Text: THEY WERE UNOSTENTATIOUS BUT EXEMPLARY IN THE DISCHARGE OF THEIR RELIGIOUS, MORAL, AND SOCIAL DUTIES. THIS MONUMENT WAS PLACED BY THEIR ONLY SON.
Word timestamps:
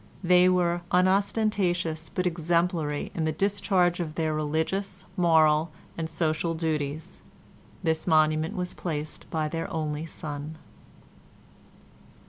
THEY 0.23 0.49
WERE 0.49 0.81
UNOSTENTATIOUS 0.91 2.09
BUT 2.09 2.25
EXEMPLARY 2.25 3.11
IN 3.13 3.25
THE 3.25 3.31
DISCHARGE 3.31 3.99
OF 3.99 4.15
THEIR 4.15 4.33
RELIGIOUS, 4.33 5.05
MORAL, 5.15 5.69
AND 5.95 6.09
SOCIAL 6.09 6.55
DUTIES. 6.55 7.21
THIS 7.83 8.07
MONUMENT 8.07 8.55
WAS 8.55 8.73
PLACED 8.73 9.29
BY 9.29 9.47
THEIR 9.49 9.71
ONLY 9.71 10.07
SON. 10.07 10.57